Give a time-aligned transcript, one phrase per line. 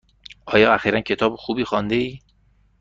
[0.45, 2.19] آیا اخیرا کتاب خوبی خوانده ای؟